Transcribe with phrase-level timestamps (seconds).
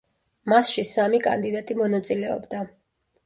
[0.53, 2.65] მასში სამი კანდიდატი მონაწილეობდა.